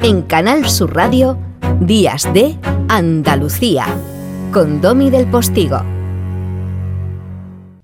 En 0.00 0.22
Canal 0.22 0.68
Sur 0.68 0.94
Radio, 0.94 1.36
Días 1.80 2.32
de 2.32 2.56
Andalucía, 2.88 3.84
con 4.52 4.80
Domi 4.80 5.10
del 5.10 5.26
Postigo. 5.26 5.82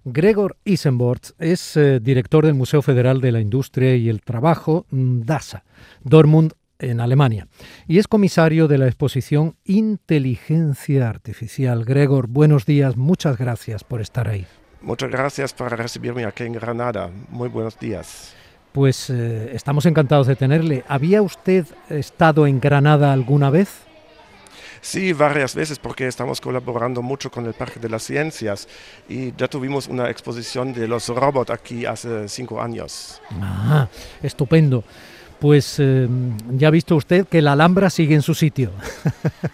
Gregor 0.04 0.56
Isenborst 0.64 1.30
es 1.40 1.76
eh, 1.76 1.98
director 1.98 2.46
del 2.46 2.54
Museo 2.54 2.82
Federal 2.82 3.20
de 3.20 3.32
la 3.32 3.40
Industria 3.40 3.96
y 3.96 4.08
el 4.08 4.22
Trabajo, 4.22 4.86
mm, 4.90 5.22
DASA, 5.22 5.64
Dortmund, 6.04 6.52
en 6.78 7.00
Alemania, 7.00 7.48
y 7.88 7.98
es 7.98 8.06
comisario 8.06 8.68
de 8.68 8.78
la 8.78 8.86
exposición 8.86 9.56
Inteligencia 9.64 11.08
Artificial. 11.08 11.84
Gregor, 11.84 12.28
buenos 12.28 12.64
días, 12.64 12.96
muchas 12.96 13.38
gracias 13.38 13.82
por 13.82 14.00
estar 14.00 14.28
ahí. 14.28 14.46
Muchas 14.82 15.10
gracias 15.10 15.52
por 15.52 15.76
recibirme 15.76 16.24
aquí 16.26 16.44
en 16.44 16.52
Granada. 16.52 17.10
Muy 17.30 17.48
buenos 17.48 17.78
días. 17.78 18.34
Pues 18.74 19.08
eh, 19.08 19.52
estamos 19.54 19.86
encantados 19.86 20.26
de 20.26 20.34
tenerle. 20.34 20.82
¿Había 20.88 21.22
usted 21.22 21.64
estado 21.88 22.44
en 22.44 22.58
Granada 22.58 23.12
alguna 23.12 23.48
vez? 23.48 23.68
Sí, 24.80 25.12
varias 25.12 25.54
veces 25.54 25.78
porque 25.78 26.08
estamos 26.08 26.40
colaborando 26.40 27.00
mucho 27.00 27.30
con 27.30 27.46
el 27.46 27.54
Parque 27.54 27.78
de 27.78 27.88
las 27.88 28.02
Ciencias 28.02 28.66
y 29.08 29.32
ya 29.36 29.46
tuvimos 29.46 29.86
una 29.86 30.10
exposición 30.10 30.72
de 30.72 30.88
los 30.88 31.06
robots 31.08 31.52
aquí 31.52 31.86
hace 31.86 32.28
cinco 32.28 32.60
años. 32.60 33.22
Ah, 33.40 33.86
estupendo. 34.24 34.82
Pues 35.38 35.76
eh, 35.78 36.08
ya 36.50 36.66
ha 36.66 36.72
visto 36.72 36.96
usted 36.96 37.28
que 37.28 37.42
la 37.42 37.52
Alhambra 37.52 37.90
sigue 37.90 38.16
en 38.16 38.22
su 38.22 38.34
sitio. 38.34 38.72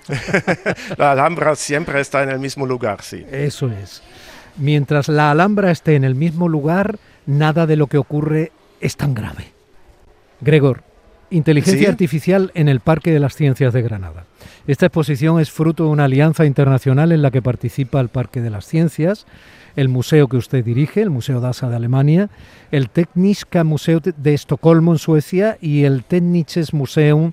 la 0.97 1.13
Alhambra 1.13 1.57
siempre 1.57 2.01
está 2.01 2.23
en 2.23 2.31
el 2.31 2.39
mismo 2.39 2.65
lugar, 2.65 3.03
sí. 3.03 3.27
Eso 3.31 3.69
es. 3.69 4.01
Mientras 4.57 5.09
la 5.09 5.31
Alhambra 5.31 5.71
esté 5.71 5.95
en 5.95 6.05
el 6.05 6.15
mismo 6.15 6.49
lugar, 6.49 6.99
nada 7.27 7.67
de 7.67 7.77
lo 7.77 7.87
que 7.87 7.99
ocurre 7.99 8.53
es 8.81 8.97
tan 8.97 9.15
grave. 9.15 9.53
Gregor, 10.41 10.83
inteligencia 11.31 11.89
artificial 11.89 12.51
en 12.55 12.69
el 12.69 12.81
Parque 12.81 13.13
de 13.13 13.21
las 13.21 13.35
Ciencias 13.35 13.73
de 13.73 13.83
Granada. 13.83 14.25
Esta 14.67 14.87
exposición 14.87 15.41
es 15.41 15.51
fruto 15.51 15.85
de 15.85 15.91
una 15.91 16.05
alianza 16.05 16.45
internacional 16.45 17.13
en 17.13 17.23
la 17.23 17.31
que 17.31 17.43
participa 17.43 18.01
el 18.01 18.09
Parque 18.09 18.41
de 18.41 18.51
las 18.51 18.67
Ciencias, 18.67 19.27
el 19.77 19.89
museo 19.89 20.29
que 20.29 20.37
usted 20.37 20.65
dirige, 20.65 21.03
el 21.03 21.11
Museo 21.11 21.41
DASA 21.41 21.69
de 21.69 21.77
Alemania, 21.77 22.31
el 22.71 22.91
Tekniska 22.91 23.65
Museum 23.65 24.01
de 24.17 24.35
Estocolmo 24.35 24.93
en 24.93 24.99
Suecia 24.99 25.59
y 25.61 25.85
el 25.85 26.05
Technisches 26.05 26.75
Museum 26.75 27.33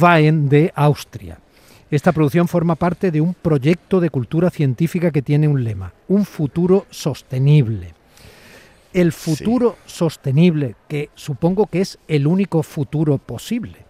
Wein 0.00 0.48
de 0.48 0.72
Austria. 0.74 1.38
Esta 1.90 2.12
producción 2.12 2.46
forma 2.46 2.76
parte 2.76 3.10
de 3.10 3.20
un 3.20 3.34
proyecto 3.34 4.00
de 4.00 4.10
cultura 4.10 4.50
científica 4.50 5.10
que 5.10 5.22
tiene 5.22 5.48
un 5.48 5.64
lema, 5.64 5.92
un 6.06 6.24
futuro 6.24 6.86
sostenible. 6.90 7.94
El 8.92 9.12
futuro 9.12 9.76
sostenible, 9.86 10.74
que 10.88 11.10
supongo 11.14 11.66
que 11.66 11.80
es 11.80 11.98
el 12.08 12.26
único 12.26 12.62
futuro 12.62 13.18
posible, 13.18 13.86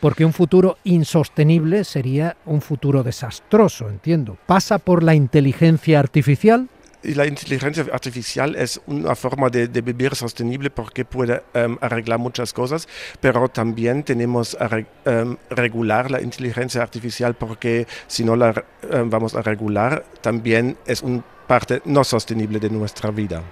porque 0.00 0.24
un 0.24 0.32
futuro 0.32 0.76
insostenible 0.84 1.84
sería 1.84 2.36
un 2.44 2.60
futuro 2.60 3.02
desastroso, 3.02 3.88
entiendo. 3.88 4.36
¿Pasa 4.46 4.78
por 4.78 5.02
la 5.02 5.14
inteligencia 5.14 5.98
artificial? 5.98 6.68
la 7.14 7.26
inteligencia 7.26 7.84
artificial 7.92 8.56
es 8.56 8.80
una 8.86 9.14
forma 9.14 9.48
de, 9.48 9.68
vivir 9.68 10.14
sostenible 10.14 10.70
porque 10.70 11.04
puede 11.04 11.42
em, 11.54 11.76
arreglar 11.80 12.18
muchas 12.18 12.52
cosas, 12.52 12.88
pero 13.20 13.48
también 13.48 14.02
tenemos 14.02 14.56
que 14.56 14.86
em, 15.04 15.36
regular 15.50 16.10
la 16.10 16.20
inteligencia 16.20 16.82
artificial 16.82 17.34
porque 17.34 17.86
si 18.08 18.24
no 18.24 18.34
la 18.34 18.64
em, 18.90 19.08
vamos 19.08 19.34
a 19.34 19.42
regular, 19.42 20.04
también 20.20 20.76
es 20.86 21.02
una 21.02 21.22
parte 21.46 21.80
no 21.84 22.02
sostenible 22.02 22.58
de 22.58 22.70
nuestra 22.70 23.10
vida. 23.10 23.42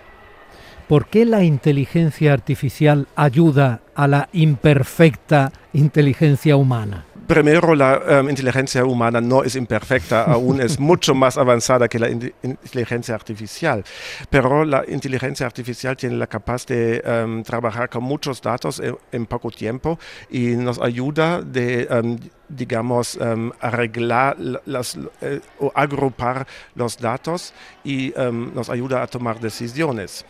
¿Por 0.89 1.07
qué 1.07 1.25
la 1.25 1.45
inteligencia 1.45 2.33
artificial 2.33 3.09
ayuda 3.17 3.81
a 3.95 4.07
la 4.07 4.29
imperfecta 4.33 5.51
inteligencia 5.73 6.57
humana? 6.57 7.07
primero, 7.27 7.75
la 7.75 8.01
em, 8.07 8.29
inteligencia 8.29 8.85
humana 8.85 9.21
no 9.21 9.43
es 9.45 9.57
imperfecta, 9.57 10.25
aún 10.33 10.61
es 10.61 10.79
mucho 10.79 11.15
más 11.15 11.37
avanzada 11.39 11.89
que 11.89 11.99
la 11.99 12.11
inteligencia 12.11 13.15
artificial. 13.15 13.85
Pero 14.31 14.65
la 14.65 14.85
inteligencia 14.89 15.47
artificial 15.47 15.97
tiene 15.97 16.17
la 16.17 16.27
capacidad 16.27 16.55
de 16.77 17.03
em, 17.05 17.43
trabajar 17.43 17.89
con 17.89 18.05
muchos 18.05 18.41
datos 18.41 18.81
en, 19.13 19.27
poco 19.27 19.51
tiempo 19.51 19.99
y 20.31 20.55
nos 20.57 20.79
ayuda 20.79 21.41
de, 21.43 21.87
em, 21.91 22.19
digamos, 22.49 23.19
arreglar 23.61 24.37
las, 24.67 24.99
eh, 25.21 25.41
o 25.59 25.73
agrupar 25.75 26.47
los 26.75 26.99
datos 26.99 27.53
y 27.83 28.13
nos 28.55 28.69
ayuda 28.69 29.03
a 29.03 29.07
tomar 29.07 29.41
decisiones. 29.41 30.25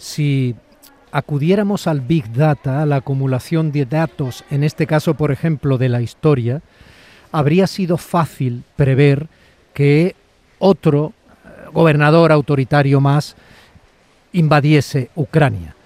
Si 0.00 0.54
acudiéramos 1.12 1.86
al 1.86 2.00
Big 2.00 2.32
Data, 2.32 2.80
a 2.80 2.86
la 2.86 2.96
acumulación 2.96 3.70
de 3.70 3.84
datos, 3.84 4.44
en 4.50 4.64
este 4.64 4.86
caso, 4.86 5.12
por 5.12 5.30
ejemplo, 5.30 5.76
de 5.76 5.90
la 5.90 6.00
historia, 6.00 6.62
habría 7.32 7.66
sido 7.66 7.98
fácil 7.98 8.64
prever 8.76 9.28
que 9.74 10.16
otro 10.58 11.12
eh, 11.44 11.68
gobernador 11.74 12.32
autoritario 12.32 13.02
más 13.02 13.36
invadiese 14.32 15.10
Ucrania. 15.16 15.76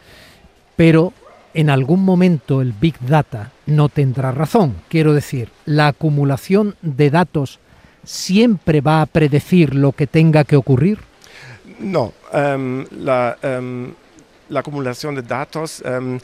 Pero 0.77 1.13
en 1.53 1.69
algún 1.69 2.05
momento 2.05 2.63
el 2.63 2.73
Big 2.73 2.95
Data 3.01 3.51
no 3.67 3.89
tendrá 3.89 4.31
razón. 4.31 4.77
Quiero 4.89 5.13
decir, 5.13 5.51
la 5.65 5.89
acumulación 5.89 6.77
de 6.83 7.11
datos 7.11 7.59
siempre 8.05 8.81
va 8.81 9.03
a 9.03 9.07
predecir 9.07 9.75
lo 9.75 9.91
que 9.91 10.07
tenga 10.07 10.45
que 10.45 10.55
ocurrir. 10.55 11.01
No, 11.81 12.13
em, 12.33 12.87
la, 12.93 13.37
em, 13.43 13.93
la 14.55 14.61
acumulación 14.61 15.15
de 15.15 15.23
datos 15.23 15.83
em, 15.85 16.19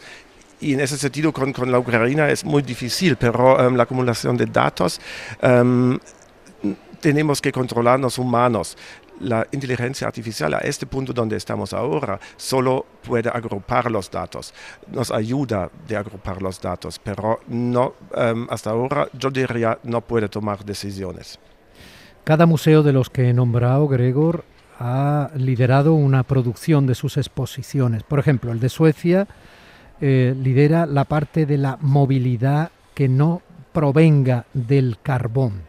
y 0.60 0.74
en 0.74 0.80
ese 0.80 0.96
sentido 0.96 1.32
con, 1.32 1.52
con, 1.52 1.70
la 1.70 1.78
Ucrania 1.78 2.30
es 2.30 2.44
muy 2.44 2.62
difícil, 2.62 3.16
pero 3.16 3.60
em, 3.60 3.74
la 3.74 3.82
acumulación 3.82 4.36
de 4.36 4.46
datos 4.46 5.00
em, 5.42 5.98
tenemos 7.00 7.40
que 7.40 7.50
controlarnos 7.52 8.18
humanos. 8.18 8.76
La 9.20 9.46
inteligencia 9.52 10.06
artificial 10.06 10.54
a 10.54 10.58
este 10.60 10.86
punto 10.86 11.12
donde 11.12 11.36
estamos 11.36 11.74
ahora 11.74 12.18
solo 12.38 12.86
puede 13.06 13.28
agrupar 13.28 13.90
los 13.90 14.10
datos, 14.10 14.54
nos 14.90 15.10
ayuda 15.10 15.70
de 15.86 15.94
agrupar 15.94 16.40
los 16.40 16.58
datos, 16.58 16.98
pero 16.98 17.40
no, 17.48 17.92
hasta 18.48 18.70
ahora 18.70 19.08
yo 19.12 19.30
diría 19.30 19.78
no 19.82 20.00
puede 20.00 20.30
tomar 20.30 20.64
decisiones. 20.64 21.38
Cada 22.24 22.46
museo 22.46 22.82
de 22.82 22.94
los 22.94 23.10
que 23.10 23.28
he 23.28 23.34
nombrado, 23.34 23.88
Gregor, 23.88 24.44
ha 24.80 25.30
liderado 25.36 25.92
una 25.92 26.22
producción 26.22 26.86
de 26.86 26.94
sus 26.94 27.18
exposiciones. 27.18 28.02
Por 28.02 28.18
ejemplo, 28.18 28.50
el 28.50 28.60
de 28.60 28.70
Suecia 28.70 29.28
eh, 30.00 30.34
lidera 30.42 30.86
la 30.86 31.04
parte 31.04 31.44
de 31.44 31.58
la 31.58 31.76
movilidad 31.82 32.70
que 32.94 33.06
no 33.06 33.42
provenga 33.72 34.46
del 34.54 34.96
carbón. 35.02 35.62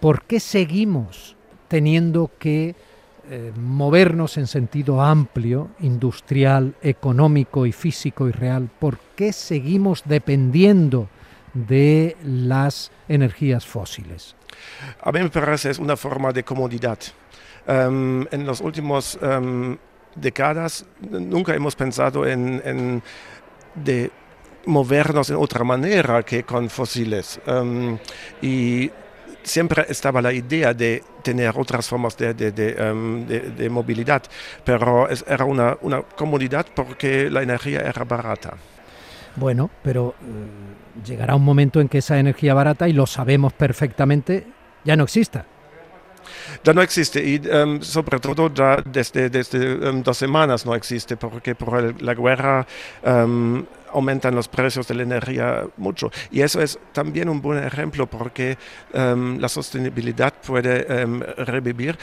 ¿Por 0.00 0.24
qué 0.24 0.38
seguimos 0.38 1.34
teniendo 1.68 2.30
que 2.38 2.74
eh, 3.30 3.52
movernos 3.58 4.36
en 4.36 4.48
sentido 4.48 5.00
amplio, 5.00 5.70
industrial, 5.80 6.74
económico 6.82 7.64
y 7.64 7.72
físico 7.72 8.28
y 8.28 8.32
real? 8.32 8.68
¿Por 8.78 8.98
qué 9.16 9.32
seguimos 9.32 10.02
dependiendo 10.04 11.08
de 11.54 12.18
las 12.22 12.92
energías 13.08 13.64
fósiles? 13.64 14.36
A 15.00 15.10
mí 15.10 15.20
me 15.20 15.30
parece 15.30 15.70
es 15.70 15.78
una 15.78 15.96
forma 15.96 16.32
de 16.32 16.44
comodidad. 16.44 16.98
Em, 17.66 18.26
en 18.30 18.44
los 18.44 18.60
últimos 18.60 19.18
um, 19.22 19.76
décadas 20.14 20.84
nunca 21.00 21.54
hemos 21.54 21.74
pensado 21.74 22.26
en, 22.26 23.02
de 23.74 24.10
movernos 24.66 25.30
en 25.30 25.36
otra 25.36 25.64
manera 25.64 26.22
que 26.22 26.42
con 26.42 26.68
fósiles. 26.68 27.40
Em, 27.46 27.98
y 28.42 28.90
siempre 29.42 29.86
estaba 29.88 30.20
la 30.20 30.32
idea 30.32 30.74
de 30.74 31.02
tener 31.22 31.54
otras 31.56 31.88
formas 31.88 32.16
de, 32.18 33.68
movilidad, 33.70 34.22
pero 34.62 35.08
era 35.08 35.44
una, 35.46 35.76
una, 35.80 36.02
comodidad 36.02 36.66
porque 36.74 37.30
la 37.30 37.42
energía 37.42 37.80
era 37.80 38.04
barata. 38.04 38.54
Bueno, 39.36 39.70
pero 39.82 40.14
eh, 40.20 41.02
llegará 41.04 41.34
un 41.34 41.44
momento 41.44 41.80
en 41.80 41.88
que 41.88 41.98
esa 41.98 42.18
energía 42.18 42.54
barata, 42.54 42.88
y 42.88 42.92
lo 42.92 43.06
sabemos 43.06 43.52
perfectamente, 43.54 44.46
ya 44.84 44.96
no 44.96 45.04
exista 45.04 45.46
ya 46.62 46.72
no 46.72 46.82
existe 46.82 47.22
y 47.22 47.40
em, 47.44 47.80
sobre 47.82 48.20
todo 48.20 48.52
ya 48.52 48.82
desde, 48.84 49.30
desde 49.30 49.88
em, 49.88 50.02
dos 50.02 50.18
semanas 50.18 50.66
no 50.66 50.74
existe 50.74 51.16
porque 51.16 51.54
por 51.54 52.02
la 52.02 52.14
guerra 52.14 52.66
em, 53.02 53.64
aumentan 53.92 54.34
los 54.34 54.48
precios 54.48 54.88
de 54.88 54.94
la 54.94 55.02
energía 55.04 55.66
mucho. 55.76 56.10
Y 56.32 56.40
eso 56.40 56.60
es 56.60 56.78
también 56.92 57.28
un 57.28 57.40
buen 57.40 57.62
ejemplo 57.62 58.06
porque 58.06 58.58
la 58.92 59.48
sostenibilidad 59.48 60.34
puede 60.44 61.06
revivir 61.36 61.96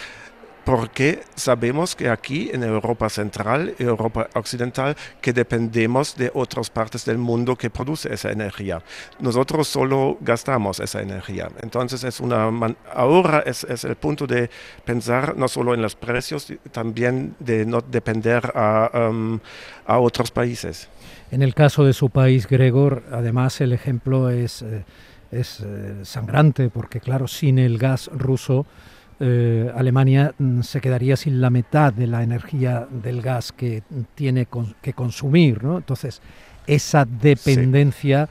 porque 0.64 1.22
sabemos 1.36 1.96
que 1.96 2.10
aquí 2.10 2.50
en 2.54 2.64
Europa 2.64 3.10
Central 3.10 3.74
Europa 3.80 4.30
Occidental 4.36 4.96
que 5.22 5.34
dependemos 5.34 6.16
de 6.16 6.32
otras 6.34 6.70
partes 6.70 7.06
del 7.06 7.18
mundo 7.18 7.56
que 7.56 7.70
produce 7.70 8.14
esa 8.14 8.32
energía. 8.32 8.82
Nosotros 9.20 9.68
solo 9.68 10.18
gastamos 10.22 10.80
esa 10.80 11.02
energía. 11.02 11.50
Entonces 11.62 12.04
es 12.04 12.20
una 12.20 12.50
ahora 12.94 13.44
es, 13.46 13.64
es, 13.64 13.84
el 13.84 13.96
punto 13.96 14.28
de 14.28 14.50
pensar 14.86 15.36
no 15.36 15.48
solo 15.48 15.74
en 15.74 15.82
los 15.82 15.96
precios, 15.96 16.52
también 16.72 17.36
de 17.40 17.66
no 17.66 17.82
depender 17.82 18.52
a, 18.56 19.10
um, 19.10 19.40
a 19.86 20.00
otros 20.00 20.32
países. 20.32 20.90
En 21.32 21.42
el 21.42 21.54
caso 21.54 21.86
de 21.86 21.94
su 21.94 22.10
país, 22.10 22.48
Gregor, 22.48 23.04
además 23.12 23.62
el 23.62 23.74
ejemplo 23.74 24.30
es, 24.30 24.62
eh, 24.62 24.84
es 25.32 25.62
eh, 25.62 26.02
sangrante 26.04 26.70
porque 26.70 27.00
claro, 27.00 27.28
sin 27.28 27.58
el 27.58 27.78
gas 27.78 28.10
ruso 28.14 28.66
eh, 29.24 29.72
Alemania 29.76 30.34
mm, 30.36 30.62
se 30.62 30.82
quedaría 30.82 31.16
sin 31.16 31.42
la 31.42 31.52
mitad 31.52 31.94
de 31.94 32.08
la 32.08 32.24
energía 32.24 32.88
del 32.90 33.22
gas 33.22 33.52
que 33.52 33.84
tiene 34.16 34.48
que 34.82 34.94
consumir, 34.94 35.64
¿no? 35.64 35.78
Entonces, 35.78 36.22
esa 36.66 37.06
dependencia 37.06 38.28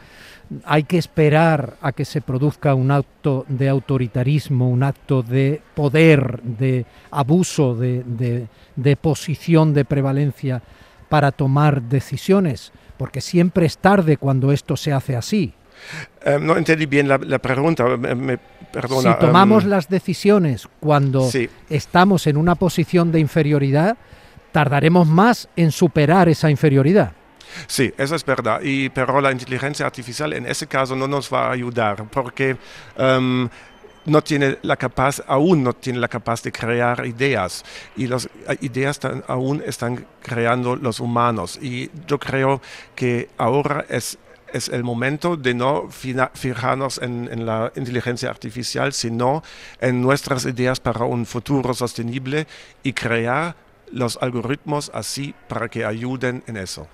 hay 0.64 0.82
que 0.82 0.98
esperar 0.98 1.76
a 1.81 1.92
que 1.92 2.04
se 2.04 2.20
produzca 2.20 2.75
un 2.75 2.90
acto 2.90 3.44
de 3.48 3.69
autoritarismo, 3.69 4.69
un 4.69 4.82
acto 4.82 5.22
de 5.22 5.62
poder, 5.76 6.42
de 6.42 6.87
abuso, 7.12 7.76
de, 7.76 8.48
de 8.75 8.96
posición 8.96 9.72
de 9.72 9.84
prevalencia 9.84 10.60
para 11.08 11.31
tomar 11.31 11.82
decisiones, 11.82 12.72
porque 12.96 13.20
siempre 13.20 13.66
es 13.66 13.78
tarde 13.78 14.16
cuando 14.16 14.50
esto 14.50 14.76
se 14.76 14.93
hace 14.93 15.14
así. 15.14 15.54
Eh, 16.25 16.38
no 16.41 16.56
entendí 16.56 16.87
bien 16.87 17.09
la, 17.09 17.38
pregunta, 17.38 17.85
me, 17.97 18.38
perdona. 18.73 19.15
Si 19.15 19.21
tomamos 19.21 19.65
em, 19.65 19.71
las 19.71 19.88
decisiones 19.88 20.69
cuando 20.81 21.29
estamos 21.69 22.27
en 22.27 22.37
una 22.37 22.55
posición 22.55 23.11
de 23.12 23.21
inferioridad, 23.21 23.97
tardaremos 24.53 25.06
más 25.06 25.49
en 25.56 25.71
superar 25.71 26.29
esa 26.29 26.50
inferioridad. 26.50 27.12
Sí, 27.67 27.93
eso 27.97 28.15
es 28.15 28.25
verdad. 28.25 28.61
Y, 28.62 28.88
pero 28.91 29.21
la 29.21 29.32
inteligencia 29.32 29.87
artificial 29.87 30.32
en 30.32 30.47
ese 30.47 30.67
caso 30.67 30.94
no 30.94 31.09
nos 31.09 31.32
va 31.32 31.49
a 31.49 31.53
ayudar 31.53 32.05
porque 32.09 32.56
em, 32.97 33.49
no 34.06 34.23
tiene 34.23 34.59
la 34.62 34.77
capaz, 34.77 35.23
aún 35.27 35.62
no 35.62 35.73
tiene 35.73 35.99
la 35.99 36.09
capaz 36.09 36.43
de 36.43 36.53
crear 36.53 37.05
ideas. 37.06 37.65
Y 37.97 38.06
las 38.06 38.29
ideas 38.61 39.00
aún 39.27 39.62
están 39.67 40.06
creando 40.23 40.77
los 40.77 41.00
humanos. 41.00 41.59
Y 41.61 41.91
yo 42.06 42.19
creo 42.19 42.61
que 42.94 43.29
ahora 43.37 43.85
es 43.88 44.19
es 44.52 44.69
el 44.69 44.85
momento 44.85 45.37
de 45.37 45.55
no 45.55 45.88
fijarnos 45.91 47.00
en, 47.02 47.47
la 47.47 47.73
inteligencia 47.76 48.31
artificial, 48.31 48.93
sino 48.93 49.43
en 49.81 50.00
nuestras 50.00 50.44
ideas 50.44 50.81
para 50.81 51.05
un 51.05 51.26
futuro 51.26 51.75
sostenible 51.75 52.47
y 52.82 52.93
crear 52.93 53.55
los 53.93 54.19
algoritmos 54.20 54.91
así 54.94 55.35
para 55.49 55.69
que 55.69 55.85
ayuden 55.85 56.43
en 56.47 56.56
eso. 56.56 56.87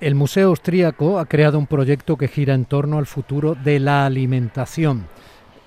El 0.00 0.14
Museo 0.14 0.48
Austríaco 0.48 1.18
ha 1.18 1.26
creado 1.26 1.58
un 1.58 1.66
proyecto 1.66 2.16
que 2.16 2.28
gira 2.28 2.54
en 2.54 2.64
torno 2.64 2.98
al 2.98 3.06
futuro 3.06 3.54
de 3.54 3.78
la 3.78 4.06
alimentación. 4.06 5.06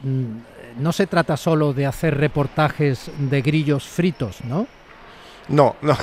Mm, 0.01 0.81
no 0.81 0.91
se 0.91 1.05
trata 1.07 1.37
solo 1.37 1.73
de 1.73 1.85
hacer 1.85 2.17
reportajes 2.17 3.11
de 3.17 3.41
grillos 3.41 3.83
fritos, 3.83 4.43
¿no? 4.43 4.67
No, 5.49 5.75
no. 5.81 5.97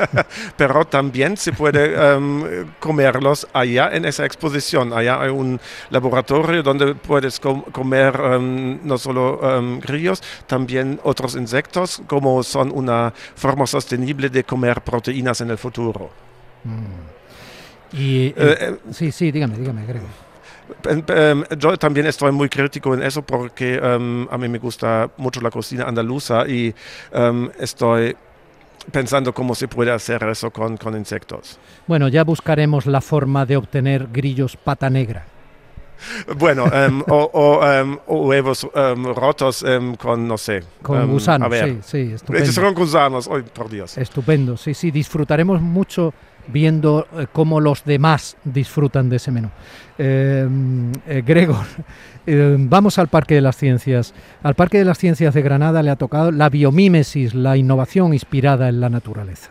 pero 0.56 0.84
también 0.84 1.36
se 1.36 1.52
puede 1.52 1.94
em, 1.94 2.66
comerlos 2.80 3.46
allá 3.52 3.90
en 3.92 4.04
esa 4.04 4.24
exposición. 4.24 4.92
Allá 4.92 5.20
hay 5.20 5.30
un 5.30 5.60
laboratorio 5.90 6.62
donde 6.62 6.94
puedes 6.94 7.38
comer 7.40 8.20
em, 8.20 8.80
no 8.82 8.98
solo 8.98 9.38
um, 9.38 9.78
grillos, 9.80 10.22
también 10.46 11.00
otros 11.04 11.36
insectos, 11.36 12.02
como 12.06 12.42
son 12.42 12.72
una 12.72 13.12
forma 13.36 13.66
sostenible 13.66 14.28
de 14.28 14.44
comer 14.44 14.80
proteínas 14.82 15.40
en 15.40 15.50
el 15.50 15.58
futuro. 15.58 16.10
Mm. 16.64 17.96
Y, 17.96 18.26
eh, 18.26 18.34
eh, 18.36 18.76
sí, 18.92 19.10
sí, 19.10 19.32
dígame, 19.32 19.56
dígame, 19.56 19.84
em, 21.08 21.44
yo 21.58 21.76
también 21.76 22.06
estoy 22.06 22.30
muy 22.30 22.48
crítico 22.48 22.94
en 22.94 23.02
eso 23.02 23.22
porque 23.22 23.80
a 23.82 24.38
mí 24.38 24.48
me 24.48 24.58
gusta 24.58 25.10
mucho 25.16 25.40
la 25.40 25.50
cocina 25.50 25.84
andaluza 25.84 26.46
y 26.46 26.72
estoy 27.58 28.16
pensando 28.90 29.32
cómo 29.32 29.54
se 29.54 29.68
puede 29.68 29.90
hacer 29.90 30.22
eso 30.24 30.50
con, 30.50 30.76
con 30.76 30.96
insectos. 30.96 31.58
Bueno, 31.86 32.08
ya 32.08 32.24
buscaremos 32.24 32.86
la 32.86 33.00
forma 33.00 33.46
de 33.46 33.56
obtener 33.56 34.08
grillos 34.12 34.56
pata 34.56 34.90
negra. 34.90 35.24
Bueno, 36.36 36.64
um, 36.64 37.02
o, 37.08 37.30
o, 37.32 37.82
um, 37.82 37.98
o, 38.06 38.26
huevos 38.26 38.64
um, 38.64 39.12
rotos 39.14 39.64
con, 39.98 40.26
no 40.26 40.38
sé. 40.38 40.62
Con 40.82 41.10
gusanos, 41.10 41.52
sí, 41.52 41.78
sí, 41.82 42.12
estupendo. 42.14 42.62
Con 42.62 42.74
gusanos, 42.74 43.28
oh, 43.28 43.42
por 43.52 43.68
Dios. 43.68 43.98
Estupendo, 43.98 44.56
sí, 44.56 44.72
sí, 44.72 44.90
disfrutaremos 44.90 45.60
mucho 45.60 46.14
viendo 46.50 47.06
eh, 47.16 47.26
cómo 47.32 47.60
los 47.60 47.84
demás 47.84 48.36
disfrutan 48.44 49.08
de 49.08 49.16
ese 49.16 49.30
menú. 49.30 49.50
Eh, 49.98 50.48
eh, 51.06 51.22
Gregor, 51.24 51.66
vamos 52.58 52.98
al 52.98 53.08
Parque 53.08 53.34
de 53.34 53.40
las 53.40 53.56
Ciencias. 53.56 54.14
Al 54.42 54.54
Parque 54.54 54.78
de 54.78 54.84
las 54.84 54.98
Ciencias 54.98 55.34
de 55.34 55.42
Granada 55.42 55.82
le 55.82 55.90
ha 55.90 55.96
tocado 55.96 56.32
la 56.32 56.48
biomímesis, 56.48 57.34
la 57.34 57.56
innovación 57.56 58.12
inspirada 58.12 58.68
en 58.68 58.80
la 58.80 58.88
naturaleza. 58.88 59.50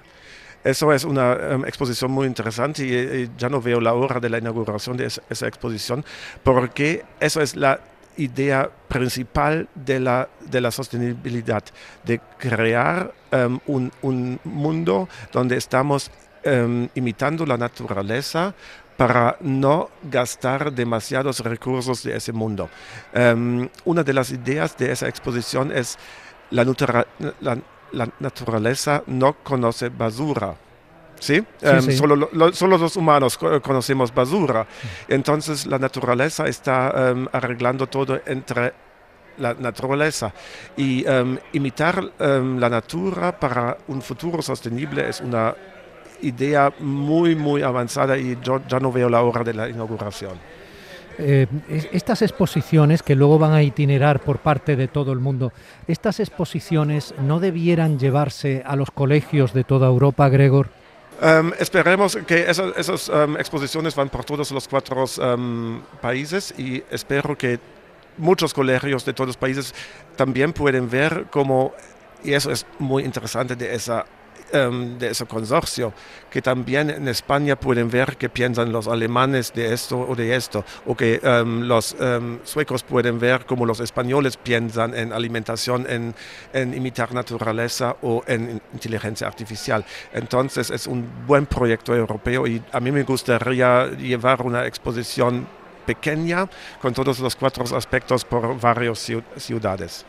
Eso 0.64 0.92
es 0.92 1.06
una 1.06 1.34
em, 1.34 1.66
exposición 1.66 2.12
muy 2.12 2.28
interesante 2.28 2.84
y, 2.86 3.30
ya 3.38 3.50
no 3.50 3.62
veo 3.62 3.80
la 3.80 3.94
hora 3.94 4.20
de 4.20 4.30
la 4.30 4.40
inauguración 4.40 4.98
de 4.98 5.06
esa, 5.06 5.48
exposición 5.48 6.04
porque 6.44 7.06
eso 7.20 7.42
es 7.42 7.56
la 7.56 7.80
idea 8.18 8.70
principal 8.90 9.70
de 9.74 10.02
la, 10.02 10.28
de 10.42 10.60
la 10.60 10.72
sostenibilidad, 10.72 11.64
de 12.04 12.20
crear 12.38 13.14
em, 13.32 13.60
un, 13.68 13.92
un, 14.02 14.40
mundo 14.44 15.08
donde 15.32 15.56
estamos 15.56 16.12
Em, 16.42 16.88
imitando 16.96 17.46
la 17.46 17.58
naturaleza 17.58 18.54
para 18.96 19.36
no 19.42 19.90
gastar 20.04 20.72
demasiados 20.72 21.42
recursos 21.42 22.02
de 22.04 22.16
ese 22.16 22.32
mundo. 22.32 22.70
Em, 23.14 23.68
una 23.84 24.04
de 24.04 24.14
las 24.14 24.32
ideas 24.32 24.78
de 24.78 24.90
esa 24.90 25.10
exposición 25.10 25.74
es 25.74 25.98
la, 26.52 26.64
la, 27.42 28.10
naturaleza 28.20 29.04
no 29.08 29.34
conoce 29.44 29.90
basura. 29.90 30.56
¿Sí? 31.20 31.44
Em, 31.62 31.92
solo, 31.92 32.30
solo, 32.54 32.78
los 32.78 32.96
humanos 32.96 33.38
conocemos 33.38 34.14
basura. 34.14 34.66
Entonces 35.10 35.66
la 35.66 35.78
naturaleza 35.78 36.48
está 36.48 37.12
arreglando 37.34 37.88
todo 37.88 38.22
entre 38.26 38.74
la 39.38 39.54
naturaleza. 39.56 40.32
Y 40.78 41.04
imitar 41.52 42.02
la 42.18 42.70
natura 42.70 43.38
para 43.38 43.78
un 43.90 44.02
futuro 44.02 44.42
sostenible 44.42 45.10
es 45.10 45.20
una 45.20 45.54
idea 46.22 46.74
muy, 46.80 47.36
muy 47.36 47.62
avanzada 47.62 48.18
y 48.18 48.38
yo 48.44 48.62
ya 48.68 48.80
no 48.80 48.92
veo 48.92 49.10
la 49.10 49.22
hora 49.22 49.44
de 49.44 49.54
la 49.54 49.70
inauguración. 49.70 50.34
Eh, 51.22 51.48
estas 51.92 52.22
exposiciones 52.22 53.04
que 53.04 53.14
luego 53.14 53.38
van 53.38 53.52
a 53.52 53.62
itinerar 53.62 54.22
por 54.22 54.38
parte 54.40 54.78
de 54.78 54.88
todo 54.88 55.12
el 55.12 55.20
mundo, 55.20 55.52
estas 55.86 56.22
exposiciones 56.22 57.14
no 57.22 57.42
debieran 57.42 58.00
llevarse 58.00 58.64
a 58.66 58.78
los 58.78 58.90
colegios 58.90 59.54
de 59.54 59.66
toda 59.66 59.88
Europa, 59.88 60.30
Gregor. 60.30 60.70
Um, 61.22 61.52
esperemos 61.60 62.18
que 62.26 62.50
esas, 62.50 63.10
um, 63.10 63.36
exposiciones 63.36 63.94
van 63.94 64.08
por 64.08 64.24
todos 64.24 64.50
los 64.52 64.70
cuatro 64.70 65.04
um, 65.04 65.82
países 66.00 66.54
y 66.58 66.82
espero 66.90 67.38
que 67.38 67.60
muchos 68.18 68.54
colegios 68.54 69.04
de 69.04 69.12
todos 69.12 69.28
los 69.28 69.38
países 69.38 69.76
también 70.16 70.54
pueden 70.54 70.90
ver 70.90 71.26
cómo, 71.30 71.74
y 72.24 72.32
eso 72.32 72.50
es 72.50 72.66
muy 72.80 73.04
interesante 73.04 73.58
de 73.58 73.76
esa 73.76 74.06
Em, 74.52 74.98
de 74.98 75.10
ese 75.12 75.26
consorcio, 75.26 75.94
que 76.30 76.42
también 76.42 76.90
en 76.90 77.08
España 77.08 77.56
pueden 77.56 77.90
ver 77.90 78.18
qué 78.18 78.30
piensan 78.30 78.72
los 78.72 78.88
alemanes 78.88 79.54
de 79.54 79.74
esto 79.74 80.00
o 80.00 80.16
de 80.16 80.36
esto, 80.36 80.66
o 80.88 80.96
que 80.96 81.20
em, 81.22 81.62
los 81.68 81.96
em, 82.00 82.40
suecos 82.44 82.82
pueden 82.82 83.20
ver 83.20 83.46
cómo 83.46 83.66
los 83.66 83.80
españoles 83.80 84.38
piensan 84.38 84.96
en 84.96 85.14
alimentación, 85.14 85.86
en, 85.88 86.16
en 86.52 86.74
imitar 86.74 87.14
naturaleza 87.14 87.96
o 88.02 88.24
en 88.26 88.60
inteligencia 88.74 89.28
artificial. 89.28 89.86
Entonces 90.14 90.72
es 90.72 90.88
un 90.88 91.08
buen 91.28 91.46
proyecto 91.46 91.96
europeo 91.96 92.48
y 92.48 92.62
a 92.72 92.80
mí 92.80 92.92
me 92.92 93.04
gustaría 93.04 93.86
llevar 93.92 94.42
una 94.42 94.66
exposición 94.66 95.48
pequeña 95.86 96.48
con 96.82 96.94
todos 96.94 97.20
los 97.20 97.36
cuatro 97.36 97.66
aspectos 97.76 98.26
por 98.26 98.60
varias 98.60 99.12
ciudades. 99.38 100.06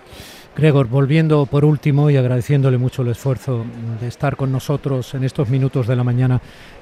Gregor, 0.61 0.88
volviendo 0.88 1.47
por 1.47 1.64
último 1.64 2.11
y 2.11 2.19
agradeciéndole 2.19 2.76
mucho 2.76 3.00
el 3.00 3.09
esfuerzo 3.09 3.64
de 3.99 4.07
estar 4.07 4.37
con 4.37 4.52
nosotros 4.52 5.14
en 5.14 5.25
estos 5.25 5.49
minutos 5.49 5.87
de 5.87 5.97
la 5.97 6.05
mañana, 6.05 6.38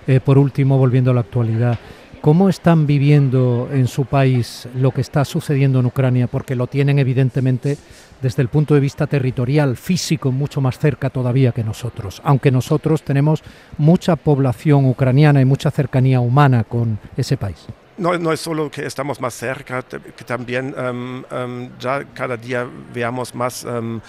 eh, 0.09 0.19
por 0.19 0.37
último, 0.37 0.77
volviendo 0.79 1.13
a 1.13 1.15
la 1.15 1.21
actualidad, 1.21 1.79
¿cómo 2.21 2.49
están 2.49 2.89
viviendo 2.89 3.69
en 3.73 3.87
su 3.87 4.05
país 4.05 4.69
lo 4.75 4.91
que 4.91 5.01
está 5.01 5.25
sucediendo 5.25 5.79
en 5.79 5.87
Ucrania? 5.87 6.27
Porque 6.27 6.57
lo 6.57 6.67
tienen 6.67 6.99
evidentemente 6.99 7.79
desde 8.21 8.43
el 8.43 8.49
punto 8.49 8.75
de 8.75 8.81
vista 8.81 9.07
territorial, 9.07 9.77
físico, 9.77 10.33
mucho 10.33 10.61
más 10.61 10.77
cerca 10.81 11.09
todavía 11.09 11.53
que 11.53 11.63
nosotros, 11.63 12.21
aunque 12.25 12.51
nosotros 12.51 13.05
tenemos 13.05 13.45
mucha 13.77 14.17
población 14.17 14.87
ucraniana 14.87 15.41
y 15.41 15.45
mucha 15.45 15.71
cercanía 15.71 16.19
humana 16.19 16.65
con 16.65 16.99
ese 17.17 17.37
país 17.37 17.69
no, 17.99 18.17
no, 18.19 18.33
es 18.33 18.41
solo 18.41 18.71
que 18.71 18.87
estamos 18.87 19.21
más 19.21 19.35
cerca, 19.35 19.83
que 19.83 20.25
también 20.25 20.75
um, 20.79 21.25
um, 21.31 21.71
ya 21.79 22.05
cada 22.15 22.37
día 22.37 22.67
veamos 22.95 23.35
más 23.35 23.65
um, 23.65 24.01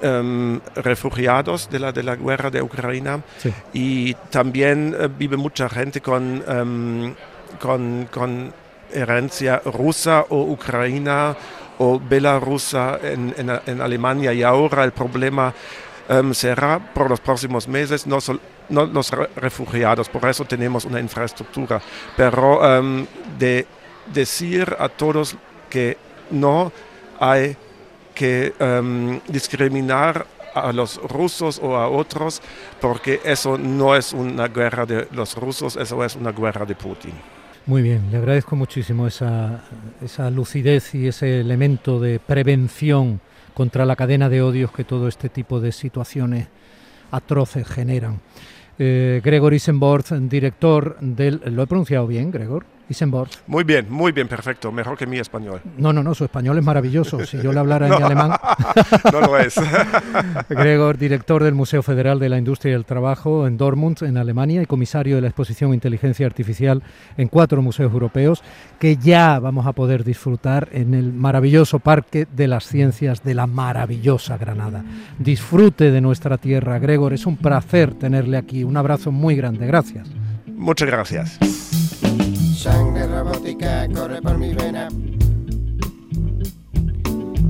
em, 0.00 0.60
refugiados 0.74 1.68
de 1.70 1.78
la, 1.78 1.92
de 1.92 2.02
la 2.02 2.16
guerra 2.16 2.50
de 2.50 2.62
Ucrania. 2.62 3.20
Y 3.72 4.14
también 4.30 4.96
eh, 4.98 5.08
vive 5.16 5.36
mucha 5.36 5.68
gente 5.68 6.00
con, 6.00 6.42
con, 7.60 8.08
con, 8.10 8.62
herencia 8.94 9.62
rusa 9.64 10.26
o 10.28 10.42
ucraniana 10.52 11.34
o 11.78 11.98
belarusa 11.98 12.98
en, 13.02 13.34
en, 13.38 13.80
Alemania. 13.80 14.34
Y 14.34 14.42
ahora 14.42 14.84
el 14.84 14.92
problema 14.92 15.54
em, 16.08 16.34
será 16.34 16.78
por 16.78 17.08
los 17.08 17.20
próximos 17.20 17.66
meses 17.66 18.06
no, 18.06 18.18
no 18.68 18.86
los 18.86 19.10
refugiados, 19.10 20.08
por 20.08 20.28
eso 20.28 20.44
tenemos 20.44 20.84
una 20.84 21.00
infraestructura, 21.00 21.80
pero 22.16 22.60
de 23.38 23.66
decir 24.12 24.76
a 24.78 24.88
todos 24.88 25.36
que 25.68 25.96
no 26.30 26.72
hay 27.18 27.56
que 28.14 28.52
um, 28.60 29.20
discriminar 29.28 30.26
a 30.54 30.72
los 30.72 31.00
rusos 31.02 31.58
o 31.62 31.76
a 31.76 31.88
otros, 31.88 32.42
porque 32.80 33.20
eso 33.24 33.56
no 33.56 33.96
es 33.96 34.12
una 34.12 34.48
guerra 34.48 34.84
de 34.84 35.08
los 35.12 35.34
rusos, 35.36 35.76
eso 35.76 36.04
es 36.04 36.16
una 36.16 36.32
guerra 36.32 36.66
de 36.66 36.74
Putin. 36.74 37.12
Muy 37.64 37.80
bien, 37.80 38.10
le 38.10 38.18
agradezco 38.18 38.56
muchísimo 38.56 39.06
esa, 39.06 39.62
esa 40.02 40.30
lucidez 40.30 40.94
y 40.94 41.06
ese 41.06 41.40
elemento 41.40 42.00
de 42.00 42.18
prevención 42.18 43.20
contra 43.54 43.86
la 43.86 43.96
cadena 43.96 44.28
de 44.28 44.42
odios 44.42 44.72
que 44.72 44.84
todo 44.84 45.08
este 45.08 45.28
tipo 45.28 45.60
de 45.60 45.72
situaciones 45.72 46.48
atroces 47.12 47.68
generan. 47.68 48.20
Eh, 48.78 49.20
Gregor 49.22 49.54
Isenborg, 49.54 50.04
director 50.28 50.98
del... 51.00 51.40
¿Lo 51.46 51.62
he 51.62 51.66
pronunciado 51.68 52.06
bien, 52.08 52.32
Gregor? 52.32 52.64
Muy 53.46 53.64
bien, 53.64 53.86
muy 53.90 54.12
bien, 54.12 54.28
perfecto. 54.28 54.72
Mejor 54.72 54.96
que 54.96 55.06
mi 55.06 55.18
español. 55.18 55.60
No, 55.76 55.92
no, 55.92 56.02
no, 56.02 56.14
su 56.14 56.24
español 56.24 56.58
es 56.58 56.64
maravilloso. 56.64 57.24
Si 57.24 57.40
yo 57.40 57.52
le 57.52 57.60
hablara 57.60 57.86
en 57.86 57.92
alemán. 58.02 58.32
no 59.12 59.20
lo 59.20 59.38
es. 59.38 59.54
Gregor, 60.48 60.98
director 60.98 61.42
del 61.42 61.54
Museo 61.54 61.82
Federal 61.82 62.18
de 62.18 62.28
la 62.28 62.38
Industria 62.38 62.72
y 62.72 62.74
el 62.74 62.84
Trabajo 62.84 63.46
en 63.46 63.56
Dortmund, 63.56 64.02
en 64.02 64.16
Alemania, 64.16 64.62
y 64.62 64.66
comisario 64.66 65.16
de 65.16 65.22
la 65.22 65.28
exposición 65.28 65.74
Inteligencia 65.74 66.26
Artificial 66.26 66.82
en 67.16 67.28
cuatro 67.28 67.62
museos 67.62 67.92
europeos, 67.92 68.42
que 68.78 68.96
ya 68.96 69.38
vamos 69.38 69.66
a 69.66 69.72
poder 69.72 70.04
disfrutar 70.04 70.68
en 70.72 70.94
el 70.94 71.12
maravilloso 71.12 71.78
Parque 71.78 72.26
de 72.30 72.48
las 72.48 72.66
Ciencias 72.66 73.22
de 73.22 73.34
la 73.34 73.46
maravillosa 73.46 74.36
Granada. 74.36 74.84
Disfrute 75.18 75.90
de 75.90 76.00
nuestra 76.00 76.38
tierra, 76.38 76.78
Gregor. 76.78 77.12
Es 77.12 77.26
un 77.26 77.36
placer 77.36 77.94
tenerle 77.94 78.36
aquí. 78.36 78.64
Un 78.64 78.76
abrazo 78.76 79.10
muy 79.10 79.36
grande. 79.36 79.66
Gracias. 79.66 80.08
Muchas 80.46 80.88
gracias. 80.88 81.61
Corre 83.90 84.22
por 84.22 84.38
mi 84.38 84.54
vena. 84.54 84.88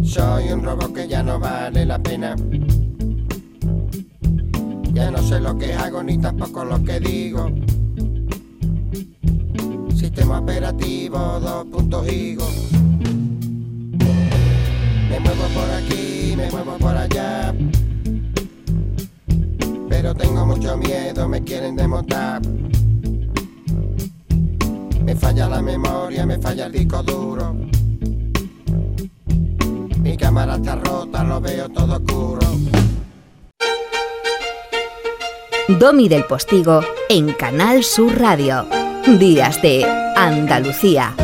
Soy 0.02 0.50
un 0.50 0.62
robot 0.64 0.92
que 0.92 1.06
ya 1.06 1.22
no 1.22 1.38
vale 1.38 1.84
la 1.84 1.98
pena. 1.98 2.34
Ya 4.92 5.10
no 5.10 5.18
sé 5.18 5.40
lo 5.40 5.56
que 5.56 5.72
hago 5.74 6.02
ni 6.02 6.18
tampoco 6.18 6.64
lo 6.64 6.82
que 6.82 6.98
digo. 7.00 7.50
Sistema 9.94 10.40
operativo, 10.40 11.18
dos 11.38 11.66
puntos 11.66 12.10
higo. 12.10 12.48
Me 15.10 15.20
muevo 15.20 15.44
por 15.54 15.70
aquí, 15.70 16.34
me 16.36 16.50
muevo 16.50 16.76
por 16.78 16.96
allá. 16.96 17.54
Pero 19.88 20.14
tengo 20.14 20.46
mucho 20.46 20.76
miedo, 20.76 21.28
me 21.28 21.42
quieren 21.42 21.76
demontar. 21.76 22.42
Me 25.04 25.16
falla 25.16 25.48
la 25.48 25.60
memoria, 25.60 26.24
me 26.26 26.38
falla 26.38 26.66
el 26.66 26.72
disco 26.72 27.02
duro. 27.02 27.54
Mi 29.98 30.16
cámara 30.16 30.56
está 30.56 30.76
rota, 30.76 31.24
lo 31.24 31.40
veo 31.40 31.68
todo 31.68 31.96
oscuro. 31.96 32.40
Domi 35.68 36.08
del 36.08 36.24
Postigo 36.24 36.80
en 37.08 37.32
Canal 37.32 37.84
Sur 37.84 38.18
Radio. 38.18 38.66
Días 39.18 39.60
de 39.62 39.84
Andalucía. 40.16 41.14